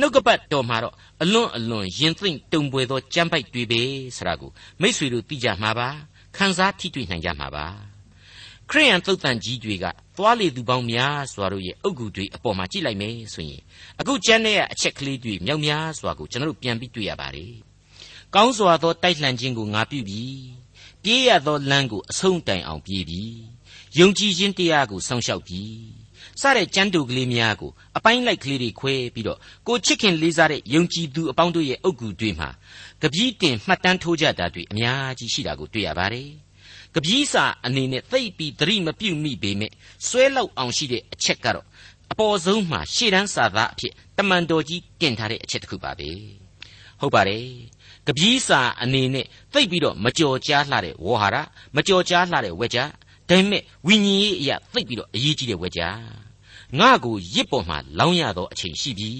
[0.00, 3.82] နှုတ်ကပတ်တော်မှာတော့အလွန်အလွန်ရင်သိမ့်တုံပွေသောကြမ်းပိုက်တွေပဲ
[4.16, 4.50] ဆိုတာကို
[4.80, 5.88] မိษွေတို့သိကြမှာပါ
[6.36, 7.66] ခံစားထိတွေ့နိုင်ကြမှာပါ
[8.70, 9.84] ခရိယန်သုတ်တန်ကြီးတွေက
[10.16, 13.62] သွားလေသူပေါင်းများစွာတို့ရဲ့အုတ်ဂူတွေအပေါ်မှာကြည့်လိုက်မယ်ဆိုရင်
[14.00, 17.54] အခုကျမ်းထဲကအချက်ကလေးတွေမြောက်များစွာကိုကျွန်တော်တို့ပြန်ပြီးတွေ့ရပါတယ်
[18.34, 20.40] ကောင်းစွာသောတိုက်လှန်ခြင်းကိုငါပြုပြီး
[21.02, 23.36] ပြေးရသောလမ်းကိုအဆုံးတိုင်အောင်ပြေးပြီး
[23.98, 26.01] ယုံကြည်ခြင်းတရားကိုစောင့်ရှောက်ပြီး
[26.40, 32.48] စတဲ့ကျမ်းတူကလေးများကိုအပိုင်းလိုက်ကလေးတွေခွဲပြီးတော့ကိုချစ်ခင်လေးစားတဲ့ယုံကြည်သူအပေါင်းတို့ရဲ့အုပ်ကူတွေမှာ
[33.02, 36.30] ကပီးတင်မှတ်တမ်းထိုးကြတာတွေအများကြီးရှိတာကိုတွေ့ရပါတယ်။
[36.94, 39.72] ကပီးစာအနေနဲ့သိပ်ပြီးသတိမပြုတ်မိပေမဲ့
[40.06, 41.66] ဆွဲလောက်အောင်ရှိတဲ့အချက်ကတော့
[42.12, 46.10] အအပေါ်ဆုံးမှာရှေ့တန်းစာသားအဖြစ်တမန်တော်ကြီးတင်ထားတဲ့အချက်တစ်ခုပါပဲ
[47.00, 47.46] ဟုတ်ပါတယ်
[48.06, 51.36] ကပီးစာအနေနဲ့သိပ်ပြီးတော့မကြော်ကြားလှတဲ့ဝေါ်ဟာရ
[51.76, 52.86] မကြော်ကြားလှတဲ့ဝက်ကြဒါ
[53.28, 55.82] ပေမဲ့ဝိညာဉ်ရေးအရာသိပ်ပြီးတော့အရေးကြီးတဲ့ဝက်ကြ
[56.78, 59.10] ငါကိုရစ်ပေါ်မှာလောင်းရသောအချိန်ရှိပြီ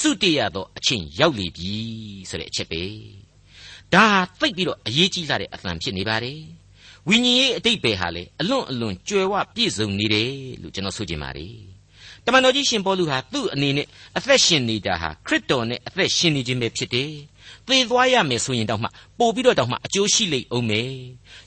[0.00, 1.72] စုတည်ရသောအချိန်ရောက်လေပြီ
[2.30, 2.82] ဆိုတဲ့အချက်ပဲ
[3.94, 4.04] ဒါ
[4.40, 6.40] သိပ်ပြီးတော့အရေးကြီးလာတဲ့အသံဖြစ်နေပါတယ်
[7.08, 11.56] ဝိညာဉ်ရေးအတိတ်ပဲဟာလေအလွန်အလွန်ကြွယ်ဝပြည့်စုံနေတယ်လို့ကျွန်တော်ဆိုချင်ပါတယ်
[12.24, 17.10] တမန်တော်ကြီးရှင်ပေါလုဟာသူ့အနေနဲ့အသက်ရှင်နေတာဟာခရစ်တော်နဲ့အသက်ရှင်နေခြင်းပဲဖြစ်တယ်
[17.68, 20.92] သေသွားရမယ်ဆိုရင်တောင်မှပို့ပြီးတော့တောင်မှအကျိုးရှိလိမ့်အောင်မယ်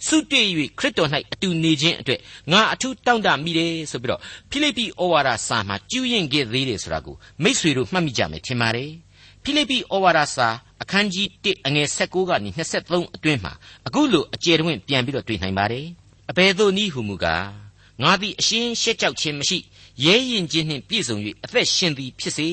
[0.08, 0.48] စုတည်၍
[0.80, 2.20] ခရစ်တော်၌အတူနေခြင်းအတွက်
[2.52, 8.92] ငါအထူးတောင့်တမိတယ်ဆိုပြီးတော့ဖိလိပ္ပိဩဝါဒစာမှာကျူးရင်ခဲ့သေးတယ်ဆိုတာကိုမိษွေတို့မှတ်မိကြမယ်ထင်ပါတယ်
[9.44, 10.48] ဖိလိပ္ပိဩဝါဒစာ
[10.82, 13.54] အခန်းကြီး1အငယ်16ကနေ23အတွင်းမှာ
[13.88, 15.86] အခုလိုအကျယ်တွင်ပြန်ပြီးတော့တွေ့နိုင်ပါတယ်
[16.30, 17.46] အဘယ်သို့နည်းဟုမူကား
[18.02, 19.58] ငါသည်အရှင်းရှက်ကြောက်ခြင်းမရှိ
[20.06, 22.50] ရဲရင်ခြင်းနှင့်ပြည့်စုံ၍အသက်ရှင်သည်ဖြစ်စေ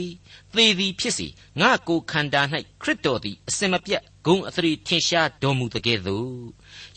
[0.54, 1.26] သေသည်ဖြစ်စေ
[1.60, 2.42] ငါကိုယ်ခန္ဓာ၌
[2.82, 6.30] ခရစ်တော်သည်အစင်မပြတ်ဂုံအသရေထင်ရှားတော်မူတကဲ့သို့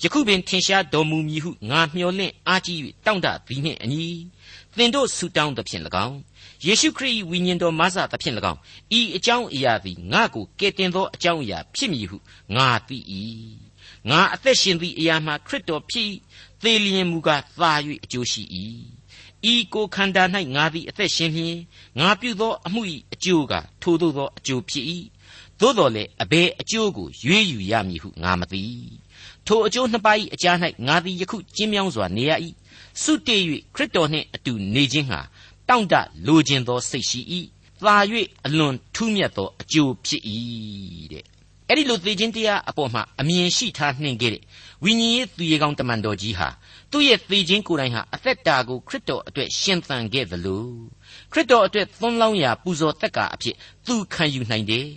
[0.04, 4.08] ယခုပင်ထင်ရှားတော်မူမည်ဟုငါမျှော်လင့်အားကြီး၍တောင့်တသည်နှင့်အညီ
[4.76, 6.18] သင်တို့ဆုတောင်းသဖြင့်၎င်း
[6.66, 8.60] ယေရှုခရစ်၏ဝိညာဉ်တော်မဆသဖြင့်၎င်း
[9.00, 12.18] ဤအကြောင်းအရာသည်ငါကိုကယ်တင်သောအကြောင်းအရာဖြစ်မည်ဟု
[12.56, 12.98] ငါသိ၏
[14.10, 16.12] ငါအသက်ရှင်သည့်အရာမှာခရစ်တော်ဖြစ်
[16.64, 17.72] သေလျင်မူကားသာ၍
[18.04, 18.44] အကျိုးရှိ၏
[19.54, 20.24] ဤကိုခန္ဓာ၌
[20.56, 21.58] ငါသည်အသက်ရှင်လျင်
[22.00, 22.82] ငါပြုသောအမှု၏
[23.14, 24.86] အကျိုးကထိုသို့သောအကျိုးဖြစ်၏
[25.60, 28.64] သို့တော်လည်းအဘယ်အကျိုးကိုရွေးယူရမည်ဟုငါမသိ
[29.46, 32.32] ထိုအကျိုးနှစ်ပါး၏အကြား၌ငါသည်ယခုကျင်းမြောင်းစွာနေရ၏
[33.02, 33.42] စုတည်၍
[33.76, 35.20] ခရစ်တော်နှင့်အတူနေခြင်းဟာ
[35.70, 35.94] တောင့်တ
[36.28, 37.22] လိုခြင်းသောစိတ်ရှိ၏
[37.82, 37.96] သာ၍
[38.46, 40.24] အလွန်ထူးမြတ်သောအကျိုးဖြစ်၏
[41.12, 41.26] တဲ့
[41.70, 44.44] အဲ့ဒီလိုသေခြင်းတရားအပေါ်မှာအမြင်ရှိထားနှင်ခဲ့တဲ့
[44.86, 46.48] ဝိညာဉ်ရေးသူရေကောင်းတမန်တော်ကြီးဟာ
[46.92, 50.66] သူ့ရဲ့သေခြင်းကိုယ်တိုင်ဟာအသက်တာကိုခရစ်တော်အတွက်ရှင်သန်ခဲ့သလို
[51.32, 54.88] ခရစ်တော်အတွက်သွန်းလောင်းရာပူဇော်သက်ကာအဖြစ်သူခံယူနိုင်တယ်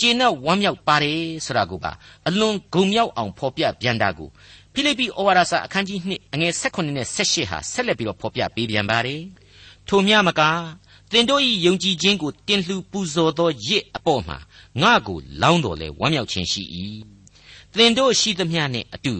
[0.00, 1.92] ကျေနပ်ဝမ်းမြောက်ပါတယ်ဆိုတာကိုပါ
[2.28, 4.28] အလွန်ဂုံမြောက်အောင်ဖော်ပြပြန်တာကို
[4.72, 9.22] ဖိလိပ္ပိဩဝါဒစာအခန်းကြီး2အငယ်16နဲ့18ဟာဆက်လက်ပြီးတော့ဖော်ပြပေးပြန်ပါတယ်
[9.88, 10.42] ထိုမြမက
[11.12, 14.38] သင်တို့၏ယုံကြည်ခြင်းကိုတင်လှူပူဇော်သောရစ်အပေါ်မှာ
[14.82, 16.64] ငါကိုလောင်းတော်လဲဝမ်းမြောက်ခြင်းရှိ၏
[17.74, 19.14] သင်တို့ရှိသမျှနှင့်အတူ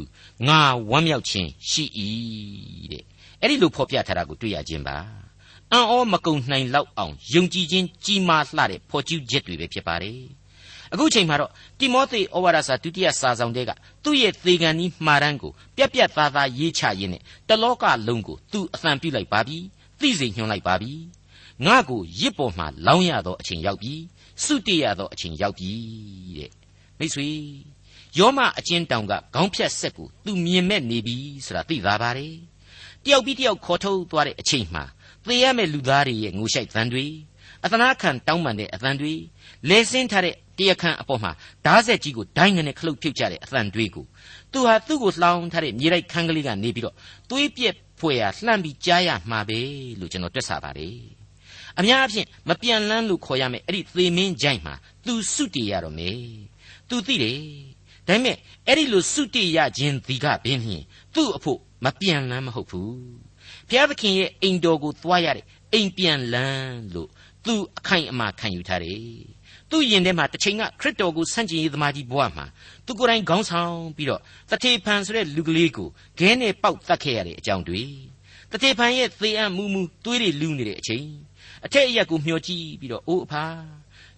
[0.48, 1.84] ငါဝမ်းမြောက်ခြင်းရှိ၏
[2.92, 3.04] တဲ့
[3.40, 4.96] အဲ့ဒီလိုဖော်ပြထားတာကိုတွေ့ရခြင်းပါ
[5.72, 10.20] အံ့ဩမကုံနိုင်လောက်အောင်ယုံကြည်ခြင်းကြီးမားလှတဲ့ဖော်ကျူးချက်တွေပဲဖြစ်ပါတယ်
[10.92, 13.70] အခုချိန်မှာတော့တိမောသေဩဝါဒစာဒုတိယစာဆောင်တဲက
[14.04, 19.58] သူ့ရဲ့သေခံဤမှားတန်းကိုပြက်ပြက်သားသားရေးချရင်းနဲ့တလောကလုံးကိုသူအသံပြုလိုက်ပါပြီ
[20.00, 20.92] သိစေညွှန်လိုက်ပါပြီ
[21.66, 23.94] ငါကိုရစ်ပေါ်မှာလောင်းရသောအချိန်ရောက်ပြီ
[24.44, 25.70] စုတည်ရသောအချိန်ရောက်ပြီ
[26.38, 26.50] တဲ့
[26.98, 27.28] မိတ်ဆွေ
[28.18, 32.34] ယောမအချင်းတောင်ကခေါင်းဖြတ်ဆက်ကိုသူမြင်မဲ့နေပြီဆိုတာသိသာပါတယ်
[33.04, 34.84] တယောက်ပြီးတယောက်ခေါ်ထုတ်သွားတဲ့အချိန်မှာ
[35.26, 37.06] သေရမယ့်လူသားတွေရဲ့ငိုရှိုက်သံတွေ
[37.64, 39.14] အသနာခံတောင်းပန်တဲ့အသံတွေ
[39.68, 41.32] လဲဆင်းထားတဲ့တရားခံအပေါ်မှာ
[41.66, 44.06] ဓာတ်ဆက်ကြီးကိုဒိုင်းငနဲ့ခလုတ်ဖြုတ်ကြတဲ့အသံတွေကို
[44.52, 46.94] သူဟာသူ့ကိုလှောင်ထားတဲ့မြေလိုက်ခန်းကလေးကနေပြီးတော့
[47.30, 49.58] သွေးပြက်ဖွယ်ဟာလှမ်းပြီးကြားရမှာပဲ
[50.00, 50.98] လို့ကျွန်တော်တွက်ဆပါတယ်
[51.78, 54.74] အများအဖြစ်မပြန်လန်းလို့ခေါ်ရမယ်အဲ့ဒီသေမင်းကြိုက်မှာ
[55.06, 56.20] သူစုတည်ရတော့မယ်
[56.88, 57.40] သူသိတယ်
[58.08, 62.94] ဒါပေမဲ့အဲ့ဒီလိုစုတည်ရခြင်းဒီကဘင်းဖြင့်သူ့အဖို့မပြန်လန်းမဟုတ်ဘူး
[63.68, 67.10] ဘုရားသခင်ရဲ့အိမ်တော်ကိုသွားရတဲ့အိမ်ပြန်လန်းလို့
[67.44, 69.00] သူအခိုင်အမာခံယူထားတယ်
[69.70, 72.44] သူ့ရင်ထဲမှာတစ်ချိန်ကခရစ်တော်ကိုဆန့်ကျင်ရေးသမားကြီးဘဝမှာ
[72.86, 75.88] သူကိုယ်တိုင်ခေါင်းဆောင်ပြီးတော့တထေဖန်ဆိုတဲ့လူကလေးကို
[76.18, 77.82] ခဲနဲ့ပေါက်တတ်ခဲ့ရတဲ့အကြောင်းတွေ
[78.50, 81.06] တထေဖန်ရဲ့သေအံ့မူမူသွေးတွေလူးနေတဲ့အချိန်
[81.64, 83.44] အထက်အရက်ကိုမျှော်ကြည့်ပြီးတော့အိုးအဖာ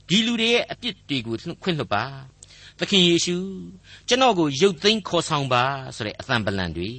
[0.09, 2.05] ဒီလူတွေရဲ့အပြစ်တွေကိုခွင့်လွှတ်ပါ
[2.79, 3.37] သခင်ယေရှု
[4.09, 5.63] ကျွန်တော်ကိုရုပ်သိမ်းခေါ်ဆောင်ပါ
[5.97, 6.91] ဆိုတဲ့အသံပလန်တွေ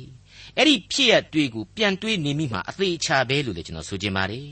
[0.58, 4.48] အဲ့ဒီဖြစ်ရတွေကိုပြန်တွေးနေမိမှာအသေးချာပဲလို့လည်းကျွန်တော်ဆိုချင်ပါတယ်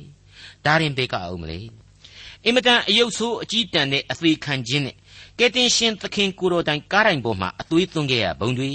[0.66, 1.60] ဒါရင်ဘေကအောင်မလဲ
[2.46, 4.96] အင်မတန်အယုတ်ဆိုးအကြီးတန်တဲ့အသေးခံခြင်းနဲ့
[5.40, 8.72] ကယ်တင်ရှင်သခင်ကိုတော်တိုင်ကားတိုင်ပေါ်မှာအသွေးသွင်းခဲ့ရဘုံတွေ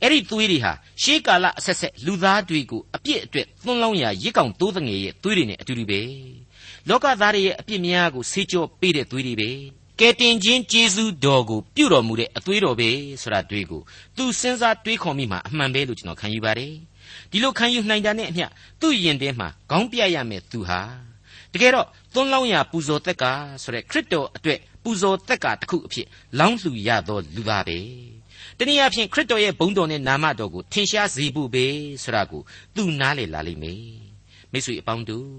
[0.00, 6.00] အဲ့ဒီသွေးတွေဟာရှေးကာလအဆက်ဆက်လူသားတွေကိုအပြစ်အတွက်သွန်းလောင်းရာရစ်ကောင်တိုးငယ်ရဲ့သွေးတွေနဲ့အတူတူပဲ
[6.88, 9.50] လောကသားတွေရဲ့အပြစ်များကိုဆေးကြောပေးတဲ့သွေးတွေပဲ
[10.04, 12.88] ကယ်တင်ခြင်းကျေးဇူးတော်ကိုပြုတော်မူတဲ့အသွေးတော်ပဲ
[13.22, 13.82] ဆိုတာတွေ့ကို
[14.16, 16.74] သူစဉ်းစားတွေးခေါ်မိမှာအမှန်ပဲလို့ကျွန်တော်ခံယူပါတယ်
[17.30, 18.46] ဒီလိုခံယူနိုင်တာနဲ့အမျှ
[18.80, 20.80] သူ့ယင်ထဲမှာခေါင်းပြရမယ်သူဟာ
[21.52, 26.06] တကယ်တော့သွန်းလောင်းရာပူဇော်သက်ကာဆိုတဲ့ခရစ်တော်အတွက်ပူဇော်သက်ကာတစ်ခုအဖြစ်
[26.38, 27.78] လောင်းလှူရသောလူသားပဲ
[28.58, 31.64] တနည်းအားဖြင့်ခရစ်တော်ရဲ့ဘုန်းတော်နဲ့နာမတော်ကိုထင်ရှားစေဖို့ပဲ
[32.02, 32.42] ဆိုတာကို
[32.76, 33.82] သူနားလည်လာလိမ့်မယ်
[34.52, 35.30] မိတ်ဆွေအပေါင်းတို့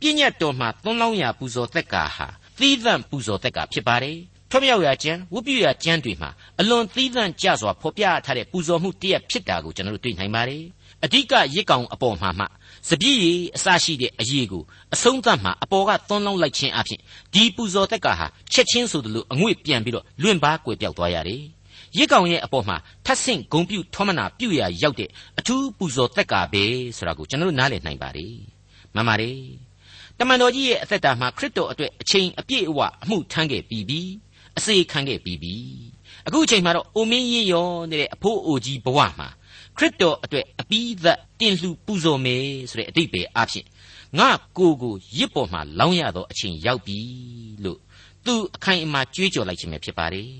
[0.00, 4.18] ပြည့်ညတ်တော်မှာသွန်းလောင်းရာပူဇော်သက်ကာဟာ သီးသန့်ပူဇော်သက်ကာဖြစ်ပါတယ်
[4.50, 10.64] ထွတ်မြောက်ရာကျမ်းဝတ်ပြုရာကျမ်းတွေမှာအလွန်သီးသန့်ကြစွာဖော်ပြထားတဲ့ပူဇော်မှုတရက်ဖြစ်တာကိုကျွန်တော်တို့တွေ့နိုင်ပါတယ်
[11.04, 12.44] အဓိကရစ်ကောင်အပေါ်မှာမှ
[12.88, 14.62] စပြည့်ရည်အစရှိတဲ့အရေးကို
[14.94, 17.00] အဆုံးသတ်မှာအပေါ်ကသွန်းလောင်းလိုက်ခြင်းအပြင်
[17.34, 21.42] ဒီပူဇော်တက်ကဟာချက်ချင်းဆိုသလိုအငွေ့ပြန်ပြီးတော့လွင့်ပါကွယ်ပြောက်သွားရတယ်
[21.98, 26.64] ရစ်ကောင်ရဲ့အပေါ်မှာထပ်ဆင့်ဂုံပြုထောမနာပြုရာရောက်တဲ့အထူးပူဇော်သက်ကာပဲ
[26.96, 28.34] ဆိုတာကိုကျွန်တော်တို့နားလည်နိုင်ပါတယ်
[28.94, 29.67] မှန်ပါတယ်
[30.18, 34.00] တမန်တော်ကြီးရဲ့အသက်တာမှာခရစ်တော်အတွက်အချိန်အပြည့်အဝအမှုထမ်းခဲ့ပြီးပြီ
[34.58, 35.54] အစေခံခဲ့ပြီးပြီ
[36.26, 39.28] အခုအချိန်မှာတော့အိုမင်းရင်ရောနေတဲ့အဖိုးအိုကြီးဘဝမှာ
[39.76, 43.66] ခရစ်တော်အတွက်အပိသက်တင်လှူပူဇော်မယ်ဆိုတဲ့အတိတ်ပဲအဖြစ်
[44.18, 44.28] ငါ
[44.58, 46.98] ကိုကိုရစ်ပေါ်မှာလောင်းရသောအချိန်ရောက်ပြီ
[47.64, 47.78] လို့
[48.24, 50.30] သူအခိုင်အမာကြွေးကြော်လိုက်ခြင်းပဲဖြစ်ပါတယ်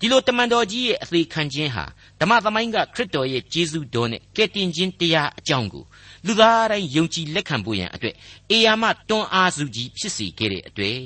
[0.00, 1.84] ဒီလိုတမန်တော်ကြီးရဲ့အသေးခံခြင်းဟာ
[2.20, 5.84] ဓမ္မသမိုင်းကခရစ်တော်ရဲ့ကျေးဇူးတော်နဲ့ကယ်တင်ခြင်းတရားအကြောင်းကို
[6.26, 8.14] လူသားတိုင်းယုံကြည်လက်ခံဖို့ရန်အတွက်
[8.50, 11.00] အေယာမတွန်းအားစုကြီးဖြစ်စေခဲ့တဲ့အတွက်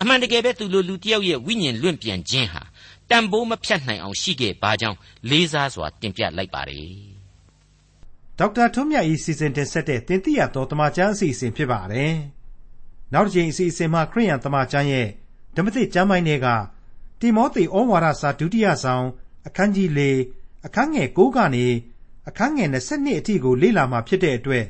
[0.00, 2.62] အမှန်တကယ်ပဲသူလိုလူတစ်ယောက်ရဲ့ဝိညာဉ်လွင့်ပြန်ခြင်းဟာ
[3.10, 4.98] တန်ဖိုးမဖြတ်နိုင်အောင်ရှိခဲ့ပါကြောင်း
[5.30, 7.16] လေးစားစွာတင်ပြလိုက်ပါတယ်
[8.38, 12.14] ဒေါက်တာထွန်းမြတ်၏စီစဉ်တင်ဆက်တဲ့တင်ပြတော်တမချန်းအစီအစဉ်ဖြစ်ပါတယ်
[13.12, 15.08] နောက်တစ်ချိန်အစီအစဉ်မှာခရိယန်တမချန်းရဲ့
[15.56, 16.46] ဓမ္မသစ်ကျမ်းပိုင်းတွေက
[17.20, 19.06] တိမောသေဩဝါဒစာဒုတိယဆောင်
[19.46, 20.00] အခန်းကြီး၄
[20.66, 21.66] အခန်းငယ်၉ကနေ
[22.28, 24.64] အခန်းငယ်22အထိကိုလေ့လာမှာဖြစ်တဲ့အတွက်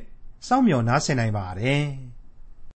[0.47, 1.85] စောင့်မျှော်နားဆင်နိုင်ပါတယ်။